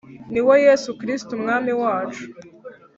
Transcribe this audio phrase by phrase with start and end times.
[0.31, 2.23] ni we Yesu Kristo Umwami wacu.